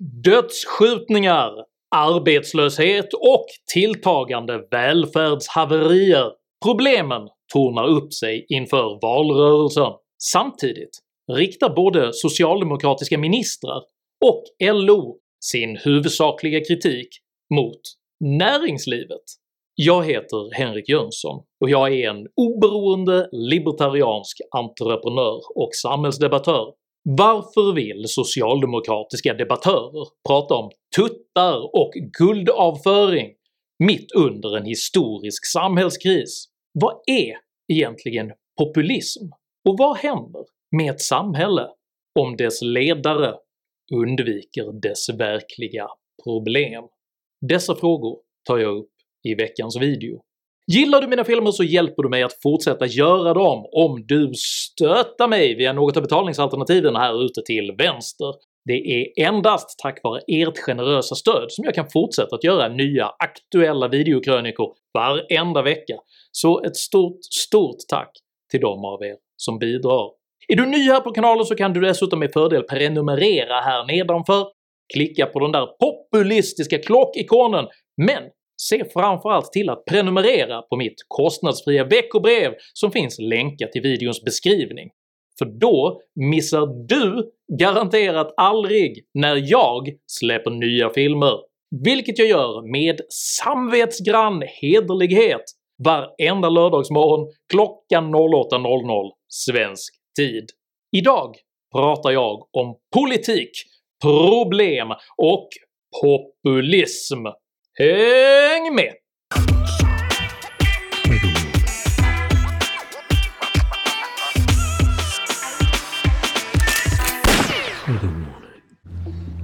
[0.00, 1.50] Dödsskjutningar,
[1.96, 6.32] arbetslöshet och tilltagande välfärdshaverier.
[6.64, 9.92] Problemen tornar upp sig inför valrörelsen.
[10.22, 10.90] Samtidigt
[11.32, 13.82] riktar både socialdemokratiska ministrar
[14.24, 17.08] och LO sin huvudsakliga kritik
[17.54, 17.80] mot
[18.20, 19.24] näringslivet.
[19.74, 26.72] Jag heter Henrik Jönsson och jag är en oberoende libertariansk entreprenör och samhällsdebattör.
[27.10, 33.34] Varför vill socialdemokratiska debattörer prata om tuttar och guldavföring
[33.84, 36.48] mitt under en historisk samhällskris?
[36.72, 37.36] Vad är
[37.72, 39.24] egentligen populism?
[39.68, 40.44] Och vad händer
[40.76, 41.68] med ett samhälle
[42.20, 43.34] om dess ledare
[43.94, 45.86] undviker dess verkliga
[46.24, 46.84] problem?
[47.48, 48.18] Dessa frågor
[48.48, 48.90] tar jag upp
[49.28, 50.22] i veckans video.
[50.72, 55.28] Gillar du mina filmer så hjälper du mig att fortsätta göra dem om du stöttar
[55.28, 58.34] mig via något av betalningsalternativen här ute till vänster.
[58.64, 63.06] Det är endast tack vare ert generösa stöd som jag kan fortsätta att göra nya
[63.06, 65.94] aktuella videokrönikor varenda vecka,
[66.32, 68.10] så ett stort, stort tack
[68.50, 70.10] till de av er som bidrar.
[70.48, 74.46] Är du ny här på kanalen så kan du dessutom med fördel prenumerera här nedanför,
[74.94, 77.66] klicka på den där populistiska klockikonen,
[78.06, 78.22] men
[78.62, 84.90] se framförallt till att prenumerera på mitt kostnadsfria veckobrev som finns länkat i videons beskrivning,
[85.38, 91.34] för då missar du garanterat aldrig när jag släpper nya filmer,
[91.84, 93.00] vilket jag gör med
[93.42, 95.44] samvetsgrann hederlighet
[95.84, 100.44] varenda lördagsmorgon klockan 08.00 svensk tid.
[100.96, 101.36] Idag
[101.74, 103.50] pratar jag om politik,
[104.02, 105.48] problem och
[106.02, 107.26] populism.
[107.80, 108.94] Häng med!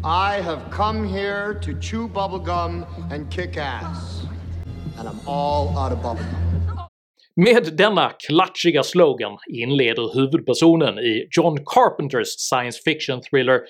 [0.05, 4.27] I have come here to chew bubblegum and kick ass.
[4.99, 6.89] And I'm all out of bubblegum.
[7.37, 13.61] Med denna klatschiga slogan inleder huvudpersonen i John Carpenters science fiction thriller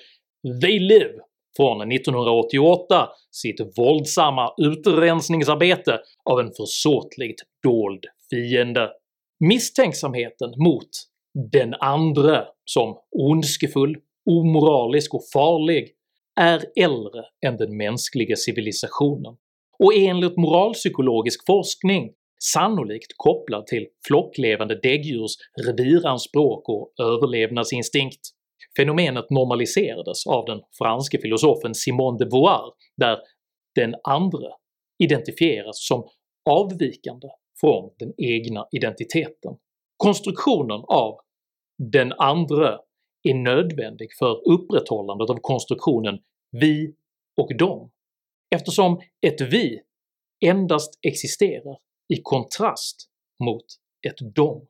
[0.61, 1.13] “They Live”
[1.57, 5.99] från 1988 sitt våldsamma utrensningsarbete
[6.29, 8.89] av en försåtligt dold fiende.
[9.39, 10.89] Misstänksamheten mot
[11.51, 13.97] “den andre” som ondskefull,
[14.29, 15.91] omoralisk och farlig
[16.39, 19.35] är äldre än den mänskliga civilisationen
[19.79, 22.11] och enligt moralpsykologisk forskning
[22.53, 25.31] sannolikt kopplad till flocklevande däggdjurs
[25.65, 28.21] reviranspråk och överlevnadsinstinkt.
[28.77, 33.17] Fenomenet normaliserades av den franske filosofen Simone de Beauvoir där
[33.75, 34.49] “den andre”
[35.03, 36.07] identifieras som
[36.49, 37.27] avvikande
[37.59, 39.57] från den egna identiteten.
[39.97, 41.19] Konstruktionen av
[41.77, 42.77] “den andre”
[43.23, 46.19] är nödvändig för upprätthållandet av konstruktionen
[46.51, 46.95] “vi
[47.41, 47.91] och dom”
[48.55, 49.81] eftersom ett “vi”
[50.45, 51.77] endast existerar
[52.13, 53.09] i kontrast
[53.43, 53.65] mot
[54.07, 54.67] ett “dom”.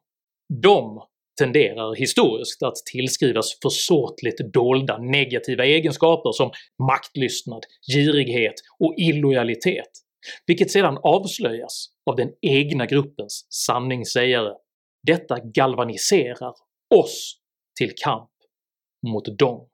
[0.53, 1.01] “Dom”
[1.37, 6.51] tenderar historiskt att tillskrivas försåtligt dolda negativa egenskaper som
[6.87, 9.89] maktlystnad, girighet och illojalitet,
[10.47, 14.53] vilket sedan avslöjas av den egna gruppens sanningssägare.
[15.07, 16.53] Detta galvaniserar
[16.95, 17.37] oss
[17.79, 18.29] till kamp
[19.07, 19.67] mot dem.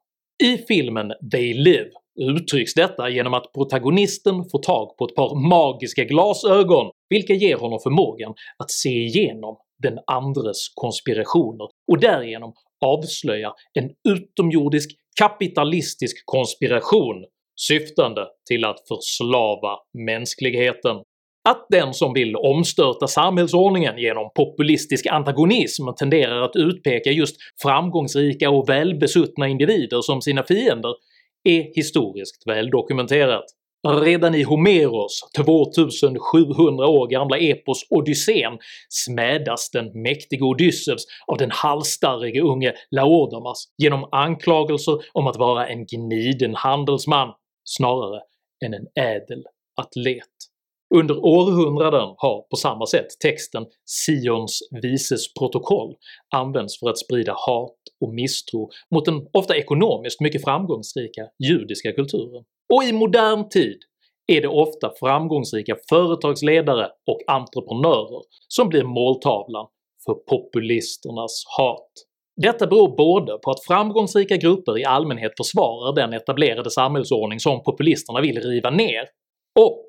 [0.44, 1.90] I filmen “They Live”
[2.20, 7.80] uttrycks detta genom att protagonisten får tag på ett par magiska glasögon vilka ger honom
[7.84, 12.54] förmågan att se igenom den andres konspirationer och därigenom
[12.86, 17.26] avslöja en utomjordisk kapitalistisk konspiration
[17.56, 20.96] syftande till att förslava mänskligheten.
[21.50, 28.70] Att den som vill omstörta samhällsordningen genom populistisk antagonism tenderar att utpeka just framgångsrika och
[28.70, 30.94] välbesuttna individer som sina fiender
[31.44, 33.46] är historiskt väldokumenterat.
[33.88, 38.58] Redan i Homeros 2700 år gamla epos Odysseen
[38.90, 45.86] smädas den mäktige Odysseus av den halsstarrige unge Laodamas genom anklagelser om att vara en
[45.86, 47.34] gniden handelsman
[47.64, 48.22] snarare
[48.66, 49.44] än en ädel
[49.82, 50.28] atlet.
[50.96, 55.96] Under århundraden har på samma sätt texten “Sions vises protokoll”
[56.36, 62.44] använts för att sprida hat och misstro mot den ofta ekonomiskt mycket framgångsrika judiska kulturen.
[62.74, 63.80] Och i modern tid
[64.28, 69.68] är det ofta framgångsrika företagsledare och entreprenörer som blir måltavlan
[70.06, 71.92] för populisternas hat.
[72.42, 78.22] Detta beror både på att framgångsrika grupper i allmänhet försvarar den etablerade samhällsordning som populisterna
[78.22, 79.04] vill riva ner,
[79.60, 79.86] och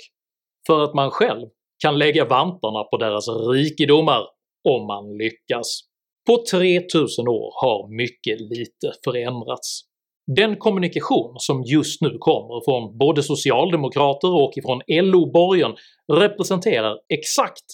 [0.66, 1.48] för att man själv
[1.82, 4.22] kan lägga vantarna på deras rikedomar
[4.68, 5.80] om man lyckas.
[6.26, 9.91] På 3000 år har mycket lite förändrats.
[10.36, 15.74] Den kommunikation som just nu kommer från både socialdemokrater och ifrån LO-borgen
[16.12, 17.64] representerar exakt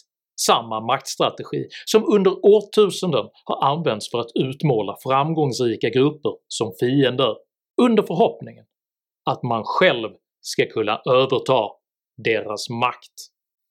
[0.40, 7.36] samma maktstrategi som under årtusenden har använts för att utmåla framgångsrika grupper som fiender
[7.82, 8.64] under förhoppningen
[9.30, 10.08] att man själv
[10.40, 11.68] ska kunna överta
[12.24, 13.14] deras makt.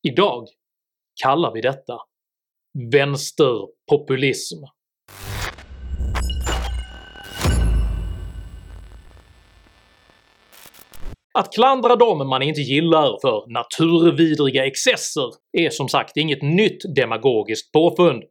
[0.07, 0.48] Idag
[1.24, 1.98] kallar vi detta
[2.92, 4.63] vänsterpopulism.
[11.38, 17.72] Att klandra dem man inte gillar för naturvidriga excesser är som sagt inget nytt demagogiskt
[17.72, 18.24] påfund,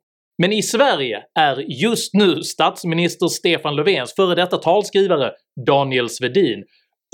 [0.43, 5.33] men i Sverige är just nu statsminister Stefan Löfvens före detta talskrivare
[5.67, 6.65] Daniel Svedin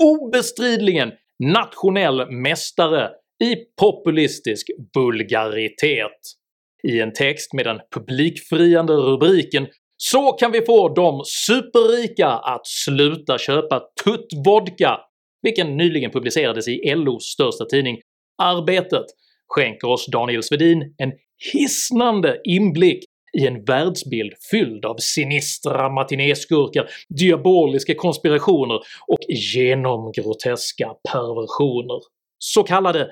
[0.03, 1.11] obestridligen
[1.43, 3.09] nationell mästare
[3.43, 6.19] i populistisk vulgaritet.
[6.87, 9.67] I en text med den publikfriande rubriken
[9.97, 14.99] “Så kan vi få de superrika att sluta köpa tuttvodka”
[15.43, 17.97] vilken nyligen publicerades i LOs största tidning
[18.37, 19.05] Arbetet
[19.47, 21.11] skänker oss Daniel Svedin en
[21.53, 23.05] hisnande inblick
[23.37, 28.75] i en världsbild fylld av sinistra matinéskurkar, diaboliska konspirationer
[29.07, 31.99] och genomgroteska perversioner.
[32.39, 33.09] Så kallade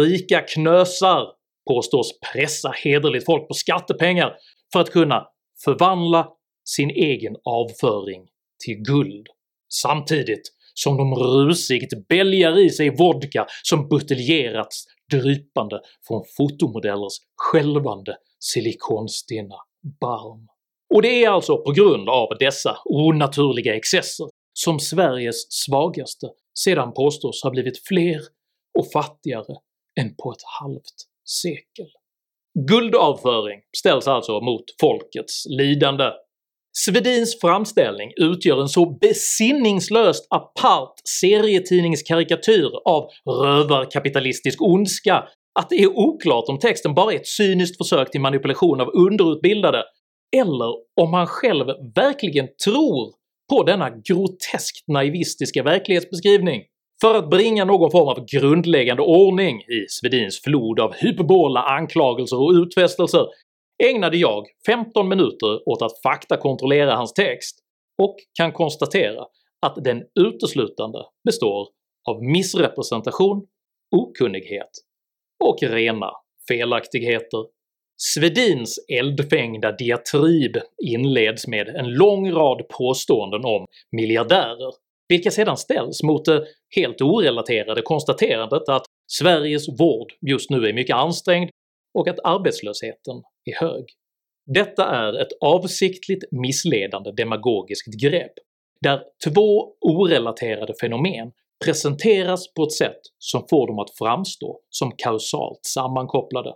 [0.00, 1.26] “rika knösar”
[1.68, 4.36] påstås pressa hederligt folk på skattepengar
[4.72, 5.26] för att kunna
[5.64, 6.28] förvandla
[6.68, 8.26] sin egen avföring
[8.64, 9.26] till guld,
[9.72, 10.42] samtidigt
[10.74, 19.56] som de rusigt bälgar i sig vodka som buteljerats drypande från fotomodellers skälvande silikonstinna
[20.00, 20.48] barm.
[20.94, 26.26] Och det är alltså på grund av dessa onaturliga excesser som Sveriges svagaste
[26.58, 28.20] sedan påstås ha blivit fler
[28.78, 29.56] och fattigare
[30.00, 30.94] än på ett halvt
[31.24, 31.90] sekel.
[32.68, 36.10] Guldavföring ställs alltså mot folkets lidande.
[36.76, 43.08] Svedins framställning utgör en så besinningslöst apart serietidningskarikatyr av
[43.42, 45.24] rövarkapitalistisk ondska
[45.60, 49.82] att det är oklart om texten bara är ett cyniskt försök till manipulation av underutbildade,
[50.36, 53.14] eller om han själv verkligen tror
[53.50, 56.62] på denna groteskt naivistiska verklighetsbeskrivning.
[57.00, 62.52] För att bringa någon form av grundläggande ordning i Svedins flod av hyperbola anklagelser och
[62.52, 63.26] utfästelser
[63.84, 67.58] ägnade jag 15 minuter åt att faktakontrollera hans text
[68.02, 69.24] och kan konstatera
[69.66, 71.68] att den uteslutande består
[72.08, 73.46] av missrepresentation,
[73.96, 74.70] okunnighet
[75.44, 76.10] och rena
[76.48, 77.44] felaktigheter.
[77.96, 84.72] Svedins eldfängda diatrib inleds med en lång rad påståenden om miljardärer,
[85.08, 86.44] vilka sedan ställs mot det
[86.76, 91.50] helt orelaterade konstaterandet att Sveriges vård just nu är mycket ansträngd
[91.94, 93.84] och att arbetslösheten är hög.
[94.46, 98.32] Detta är ett avsiktligt missledande demagogiskt grepp
[98.80, 101.32] där två orelaterade fenomen
[101.64, 106.54] presenteras på ett sätt som får dem att framstå som kausalt sammankopplade.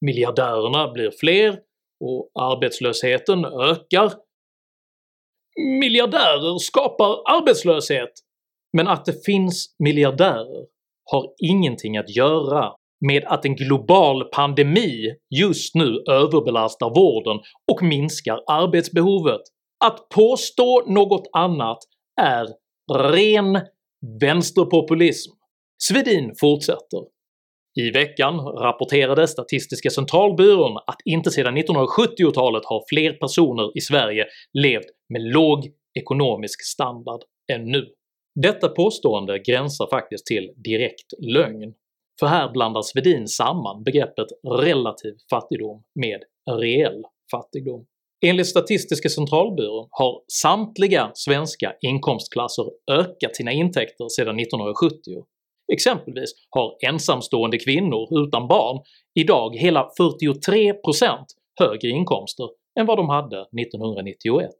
[0.00, 1.60] Miljardärerna blir fler
[2.04, 4.12] och arbetslösheten ökar.
[5.80, 8.12] Miljardärer skapar arbetslöshet,
[8.72, 10.66] men att det finns miljardärer
[11.10, 12.74] har ingenting att göra
[13.06, 17.42] med att en global pandemi just nu överbelastar vården
[17.72, 19.40] och minskar arbetsbehovet.
[19.84, 21.78] Att påstå något annat
[22.20, 22.46] är
[23.12, 23.60] ren
[24.20, 25.32] Vänsterpopulism
[25.82, 27.00] Svedin fortsätter.
[27.80, 34.86] I veckan rapporterade Statistiska centralbyrån att inte sedan 1970-talet har fler personer i Sverige levt
[35.08, 35.58] med låg
[36.00, 37.20] ekonomisk standard
[37.52, 37.86] än nu.
[38.42, 41.74] Detta påstående gränsar faktiskt till direkt lögn,
[42.20, 46.20] för här blandar Svedin samman begreppet relativ fattigdom med
[46.60, 47.86] reell fattigdom.
[48.26, 54.96] Enligt Statistiska centralbyrån har samtliga svenska inkomstklasser ökat sina intäkter sedan 1970.
[55.72, 58.80] Exempelvis har ensamstående kvinnor utan barn
[59.14, 60.74] idag hela 43%
[61.60, 62.48] högre inkomster
[62.80, 64.50] än vad de hade 1991.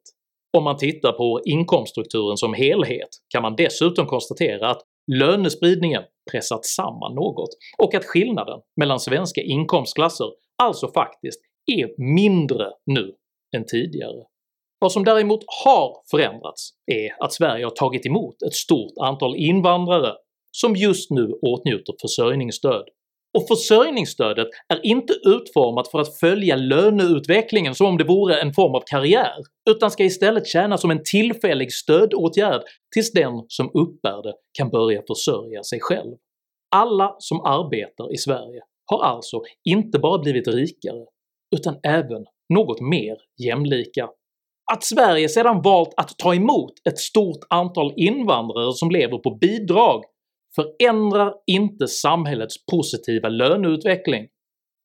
[0.56, 4.82] Om man tittar på inkomststrukturen som helhet kan man dessutom konstatera att
[5.14, 10.26] lönespridningen pressats samman något och att skillnaden mellan svenska inkomstklasser
[10.62, 11.40] alltså faktiskt
[11.72, 13.14] är mindre nu
[13.56, 14.24] än tidigare.
[14.78, 20.14] Vad som däremot har förändrats är att Sverige har tagit emot ett stort antal invandrare
[20.52, 22.84] som just nu åtnjuter försörjningsstöd.
[23.38, 28.74] Och försörjningsstödet är inte utformat för att följa löneutvecklingen som om det vore en form
[28.74, 29.34] av karriär,
[29.70, 32.62] utan ska istället tjäna som en tillfällig stödåtgärd
[32.94, 36.16] tills den som uppbär det kan börja försörja sig själv.
[36.76, 41.04] Alla som arbetar i Sverige har alltså inte bara blivit rikare,
[41.56, 44.08] utan även något mer jämlika.
[44.72, 50.04] Att Sverige sedan valt att ta emot ett stort antal invandrare som lever på bidrag
[50.54, 54.28] förändrar inte samhällets positiva löneutveckling.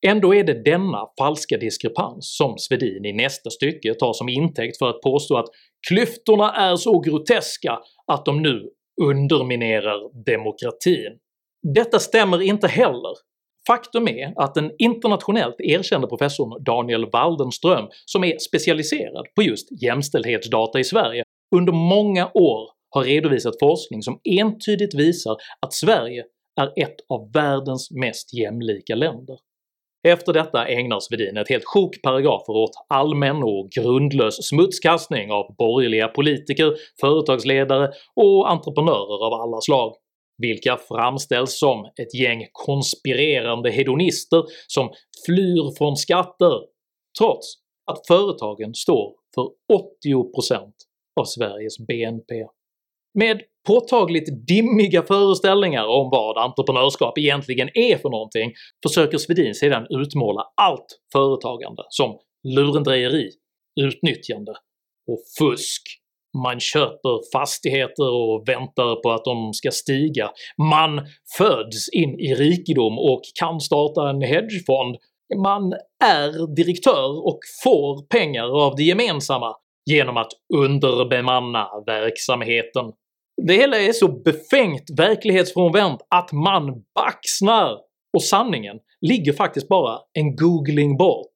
[0.08, 4.90] Ändå är det denna falska diskrepans som Svedin i nästa stycke tar som intäkt för
[4.90, 5.50] att påstå att
[5.90, 8.70] “klyftorna är så groteska att de nu
[9.02, 11.20] underminerar demokratin”.
[11.74, 13.14] Detta stämmer inte heller.
[13.68, 20.80] Faktum är att den internationellt erkände professorn Daniel Waldenström, som är specialiserad på just jämställdhetsdata
[20.80, 21.24] i Sverige,
[21.56, 26.24] under många år har redovisat forskning som entydigt visar att Sverige
[26.62, 29.38] är ett av världens mest jämlika länder.
[30.08, 36.08] Efter detta ägnar Svedin ett helt sjok paragrafer åt allmän och grundlös smutskastning av borgerliga
[36.08, 39.96] politiker, företagsledare och entreprenörer av alla slag,
[40.38, 44.90] vilka framställs som ett gäng konspirerande hedonister som
[45.26, 46.62] flyr från skatter,
[47.20, 47.56] trots
[47.92, 49.50] att företagen står för
[50.54, 50.72] 80%
[51.20, 52.46] av Sveriges BNP.
[53.16, 58.54] Med påtagligt dimmiga föreställningar om vad entreprenörskap egentligen är för någonting
[58.88, 63.30] försöker Svedin sedan utmåla allt företagande som lurendrejeri,
[63.82, 64.52] utnyttjande
[65.12, 65.82] och fusk.
[66.44, 71.02] Man köper fastigheter och väntar på att de ska stiga, man
[71.38, 74.98] föds in i rikedom och kan starta en hedgefond,
[75.38, 79.56] man är direktör och får pengar av det gemensamma
[79.86, 82.92] genom att underbemanna verksamheten.
[83.42, 87.78] Det hela är så befängt verklighetsfrånvänt att man baxnar!
[88.14, 91.32] Och sanningen ligger faktiskt bara en googling bort.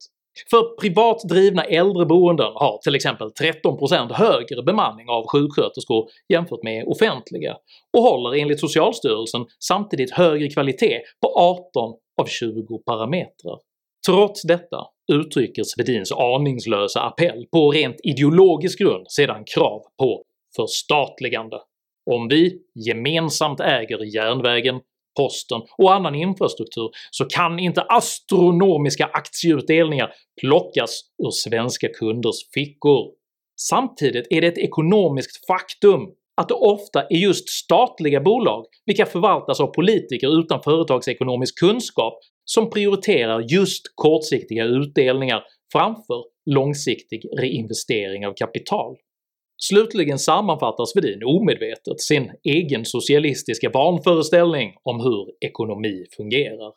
[0.49, 3.27] För privat drivna äldreboenden har till exempel
[3.63, 7.57] 13% högre bemanning av sjuksköterskor jämfört med offentliga
[7.97, 13.59] och håller enligt socialstyrelsen samtidigt högre kvalitet på 18 av 20 parametrar.
[14.07, 14.77] Trots detta
[15.13, 20.23] uttrycker Svedins aningslösa appell på rent ideologisk grund sedan krav på
[20.55, 21.57] förstatligande.
[22.11, 24.79] Om vi gemensamt äger järnvägen,
[25.17, 33.11] posten och annan infrastruktur så kan inte astronomiska aktieutdelningar plockas ur svenska kunders fickor.
[33.61, 36.01] Samtidigt är det ett ekonomiskt faktum
[36.41, 42.69] att det ofta är just statliga bolag, vilka förvaltas av politiker utan företagsekonomisk kunskap, som
[42.69, 48.95] prioriterar just kortsiktiga utdelningar framför långsiktig reinvestering av kapital.
[49.61, 56.73] Slutligen sammanfattar Svedin omedvetet sin egen socialistiska vanföreställning om hur ekonomi fungerar.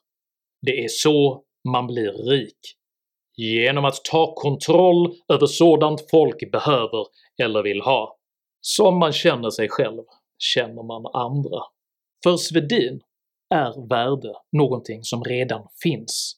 [0.67, 2.59] Det är så man blir rik.
[3.37, 7.07] Genom att ta kontroll över sådant folk behöver
[7.43, 8.19] eller vill ha.
[8.61, 10.03] Som man känner sig själv
[10.39, 11.61] känner man andra.
[12.25, 13.01] För Svedin
[13.55, 16.37] är värde någonting som redan finns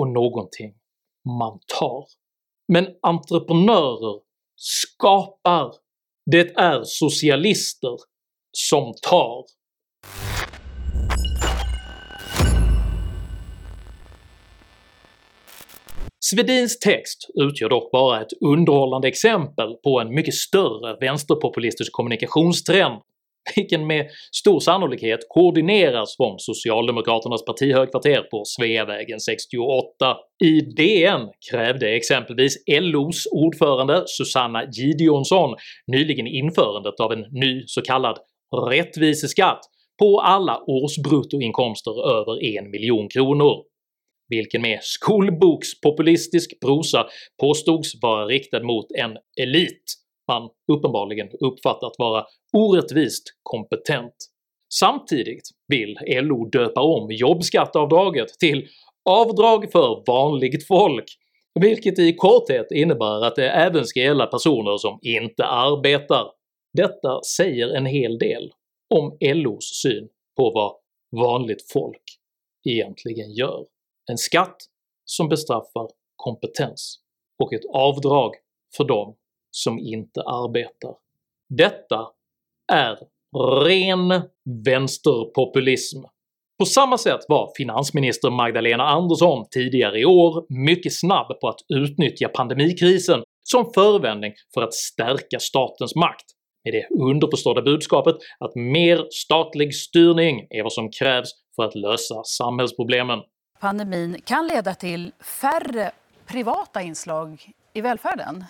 [0.00, 0.74] och någonting
[1.38, 2.06] man tar.
[2.68, 4.20] Men entreprenörer
[4.56, 5.74] skapar
[6.30, 7.96] det är socialister
[8.52, 9.44] som tar.
[16.20, 23.00] Svedins text utgör dock bara ett underhållande exempel på en mycket större vänsterpopulistisk kommunikationstrend
[23.56, 30.16] vilken med stor sannolikhet koordineras från socialdemokraternas partihögkvarter på Sveavägen 68.
[30.44, 35.56] I DN krävde exempelvis LOs ordförande Susanna Gideonsson
[35.86, 38.18] nyligen införandet av en ny så kallad
[38.70, 39.60] rättviseskatt
[39.98, 43.72] på alla årsbruttoinkomster över en miljon kronor
[44.28, 47.06] vilken med skolbokspopulistisk prosa
[47.40, 49.84] påstods vara riktad mot en elit
[50.32, 54.14] han uppenbarligen uppfattat vara orättvist kompetent.
[54.74, 58.68] Samtidigt vill LO döpa om jobbskatteavdraget till
[59.04, 61.18] “avdrag för vanligt folk”
[61.60, 66.26] vilket i korthet innebär att det även ska gälla personer som inte arbetar.
[66.72, 68.52] Detta säger en hel del
[68.94, 70.74] om LOs syn på vad
[71.22, 72.02] vanligt folk
[72.68, 73.64] egentligen gör.
[74.10, 74.56] En skatt
[75.04, 76.98] som bestraffar kompetens
[77.42, 78.34] och ett avdrag
[78.76, 79.16] för dem
[79.52, 80.94] som inte arbetar.
[81.48, 82.08] Detta
[82.72, 82.98] är
[83.64, 84.22] ren
[84.64, 85.98] vänsterpopulism.
[86.58, 92.28] På samma sätt var finansminister Magdalena Andersson tidigare i år mycket snabb på att utnyttja
[92.28, 96.24] pandemikrisen som förevändning för att stärka statens makt,
[96.64, 102.24] med det underförstådda budskapet att mer statlig styrning är vad som krävs för att lösa
[102.24, 103.18] samhällsproblemen.
[103.60, 105.90] Pandemin kan leda till färre
[106.26, 107.42] privata inslag
[107.72, 108.44] i välfärden.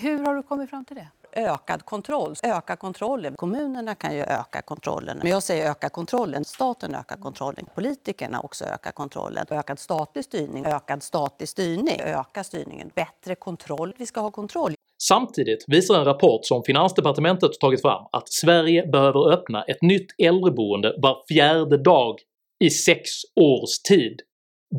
[0.00, 1.08] Hur har du kommit fram till det?
[1.36, 2.34] ökad kontroll.
[2.42, 3.36] Öka kontrollen.
[3.36, 5.18] Kommunerna kan ju öka kontrollen.
[5.22, 6.44] Men jag säger öka kontrollen.
[6.44, 7.66] Staten ökar kontrollen.
[7.74, 9.46] Politikerna också ökar kontrollen.
[9.50, 10.66] Ökad statlig styrning.
[10.66, 12.00] Ökad statlig styrning.
[12.00, 12.90] Öka styrningen.
[12.94, 13.92] Bättre kontroll.
[13.98, 14.74] Vi ska ha kontroll.
[15.02, 20.94] Samtidigt visar en rapport som finansdepartementet tagit fram att Sverige behöver öppna ett nytt äldreboende
[21.02, 22.16] var fjärde dag
[22.64, 23.10] i sex
[23.40, 24.20] års tid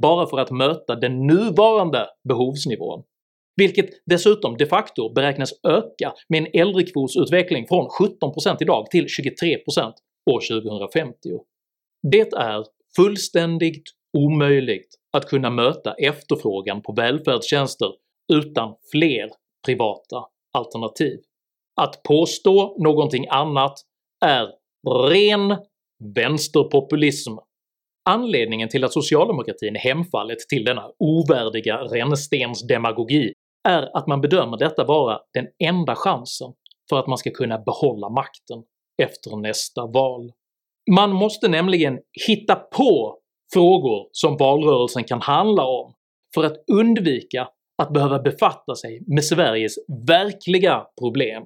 [0.01, 3.03] bara för att möta den nuvarande behovsnivån,
[3.57, 9.93] vilket dessutom de facto beräknas öka med en äldrekvotsutveckling från 17% idag till 23%
[10.31, 11.13] år 2050.
[12.11, 13.83] Det är fullständigt
[14.17, 14.87] omöjligt
[15.17, 17.91] att kunna möta efterfrågan på välfärdstjänster
[18.33, 19.29] utan fler
[19.65, 20.23] privata
[20.53, 21.19] alternativ.
[21.81, 23.73] Att påstå någonting annat
[24.25, 24.47] är
[25.09, 25.57] ren
[26.15, 27.33] vänsterpopulism.
[28.09, 33.33] Anledningen till att socialdemokratin hemfallit till denna ovärdiga rännstensdemagogi
[33.69, 36.53] är att man bedömer detta vara den enda chansen
[36.89, 38.63] för att man ska kunna behålla makten
[39.01, 40.31] efter nästa val.
[40.91, 43.17] Man måste nämligen hitta på
[43.53, 45.93] frågor som valrörelsen kan handla om
[46.35, 47.47] för att undvika
[47.81, 49.75] att behöva befatta sig med Sveriges
[50.07, 51.43] verkliga problem.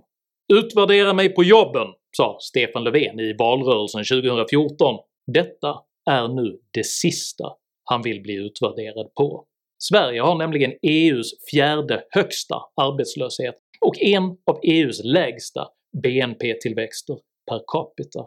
[0.54, 1.88] “Utvärdera mig på jobben”
[2.18, 5.00] sa Stefan Löfven i valrörelsen 2014.
[5.34, 7.44] Detta är nu det sista
[7.84, 9.46] han vill bli utvärderad på.
[9.90, 15.68] Sverige har nämligen EUs fjärde högsta arbetslöshet och en av EUs lägsta
[16.04, 17.18] BNP-tillväxter
[17.50, 18.26] per capita.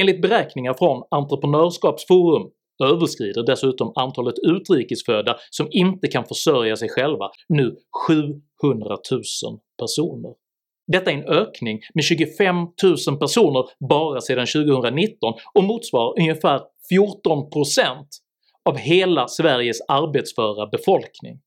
[0.00, 2.50] Enligt beräkningar från Entreprenörskapsforum
[2.84, 7.76] överskrider dessutom antalet utrikesfödda som inte kan försörja sig själva nu
[8.62, 9.22] 700 000
[9.78, 10.34] personer.
[10.92, 12.56] Detta är en ökning med 25
[13.08, 16.60] 000 personer bara sedan 2019 och motsvarar ungefär
[16.92, 18.04] 14%
[18.68, 21.38] av hela Sveriges arbetsföra befolkning.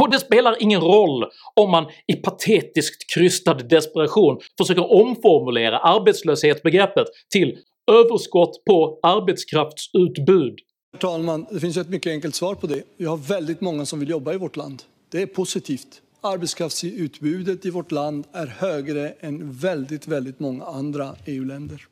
[0.00, 7.58] Och det spelar ingen roll om man i patetiskt krystad desperation försöker omformulera arbetslöshetsbegreppet till
[7.90, 10.58] “överskott på arbetskraftsutbud”
[10.92, 11.46] Herr talman!
[11.50, 12.82] Det finns ett mycket enkelt svar på det.
[12.96, 14.82] Vi har väldigt många som vill jobba i vårt land.
[15.10, 16.02] Det är positivt.
[16.20, 21.86] Arbetskraftsutbudet i vårt land är högre än väldigt, väldigt många andra EU-länder.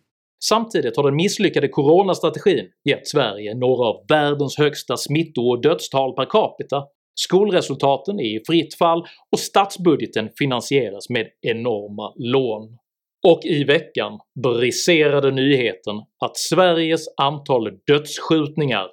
[0.48, 6.24] Samtidigt har den misslyckade coronastrategin gett Sverige några av världens högsta smitto och dödstal per
[6.24, 12.78] capita, skolresultaten är i fritt fall och statsbudgeten finansieras med enorma lån.
[13.26, 18.88] Och i veckan briserade nyheten att Sveriges antal dödsskjutningar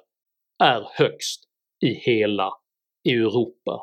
[0.64, 1.44] är högst
[1.84, 2.50] i hela
[3.08, 3.80] Europa.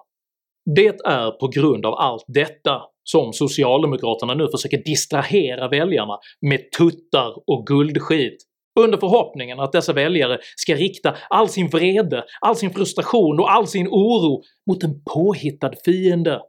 [0.75, 7.33] Det är på grund av allt detta som socialdemokraterna nu försöker distrahera väljarna med tuttar
[7.47, 8.37] och guldskit
[8.79, 13.67] under förhoppningen att dessa väljare ska rikta all sin vrede, all sin frustration och all
[13.67, 16.41] sin oro mot en påhittad fiende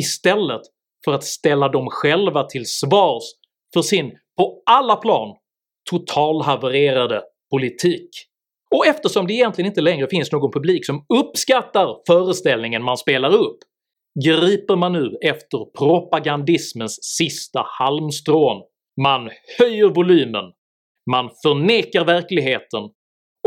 [0.00, 0.62] istället
[1.04, 3.22] för att ställa dem själva till svars
[3.74, 5.36] för sin på alla plan
[5.90, 8.10] totalhavererade politik.
[8.76, 13.58] Och eftersom det egentligen inte längre finns någon publik som uppskattar föreställningen man spelar upp
[14.24, 18.62] griper man nu efter propagandismens sista halmstrån.
[19.02, 20.44] Man höjer volymen,
[21.10, 22.82] man förnekar verkligheten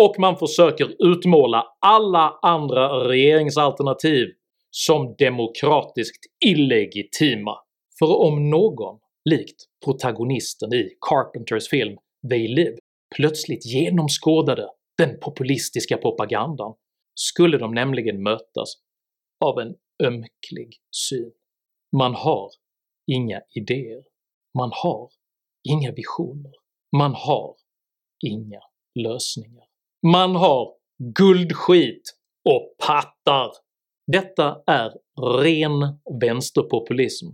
[0.02, 4.28] och man försöker utmåla alla andra regeringsalternativ
[4.72, 7.56] som demokratiskt illegitima.
[8.00, 11.98] För om någon, likt protagonisten i Carpenters film
[12.30, 12.78] “They Live”
[13.16, 14.68] plötsligt genomskådade
[15.02, 16.74] den populistiska propagandan
[17.14, 18.74] skulle de nämligen mötas
[19.46, 21.32] av en ömklig syn.
[21.98, 22.50] Man har
[23.12, 24.04] inga idéer.
[24.58, 25.10] Man har
[25.70, 26.52] inga visioner.
[26.98, 27.56] Man har
[28.26, 28.60] inga
[28.96, 29.66] lösningar.
[30.08, 30.74] Man har
[31.16, 32.18] guldskit
[32.50, 33.52] och pattar!
[34.08, 34.92] Detta är
[35.42, 37.28] ren vänsterpopulism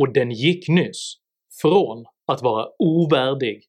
[0.00, 1.14] och den gick nyss
[1.62, 3.64] från att vara ovärdig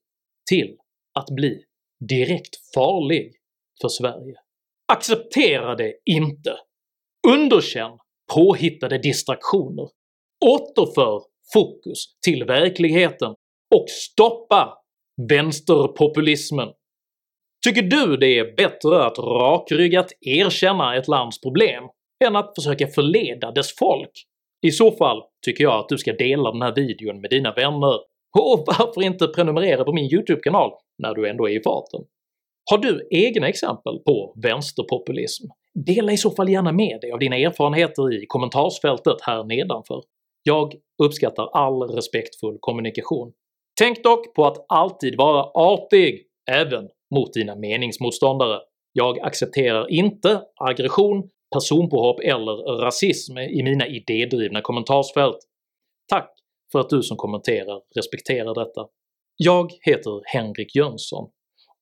[0.50, 0.78] till
[1.14, 1.66] att bli
[2.10, 3.32] direkt farlig
[3.82, 4.36] för Sverige.
[4.94, 6.56] Acceptera det inte!
[7.28, 7.98] Underkänn
[8.34, 9.90] påhittade distraktioner,
[10.46, 11.22] återför
[11.54, 13.36] fokus till verkligheten
[13.76, 14.78] och stoppa
[15.30, 16.70] vänsterpopulismen.
[17.66, 21.84] Tycker du det är bättre att rakryggat erkänna ett lands problem
[22.26, 24.12] än att försöka förleda dess folk?
[24.62, 28.00] I så fall tycker jag att du ska dela den här videon med dina vänner,
[28.40, 32.02] och varför inte prenumerera på min YouTube-kanal när du ändå är i farten?
[32.72, 35.48] Har du egna exempel på vänsterpopulism?
[35.86, 40.04] Dela i så fall gärna med dig av dina erfarenheter i kommentarsfältet här nedanför.
[40.44, 43.32] Jag uppskattar all respektfull kommunikation.
[43.80, 48.60] Tänk dock på att alltid vara artig även mot dina meningsmotståndare.
[48.94, 55.38] Jag accepterar inte aggression, personpåhopp eller rasism i mina idédrivna kommentarsfält.
[56.10, 56.41] Tack
[56.72, 58.88] för att du som kommenterar respekterar detta.
[59.38, 61.30] Jag heter Henrik Jönsson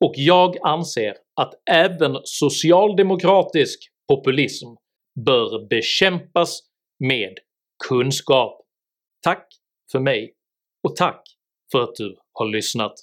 [0.06, 4.68] och jag anser att även socialdemokratisk populism
[5.26, 6.60] bör bekämpas
[7.00, 7.34] med
[7.88, 8.62] kunskap.
[9.24, 9.48] Tack
[9.92, 10.34] för mig
[10.88, 11.22] och tack
[11.72, 12.94] för att du har lyssnat.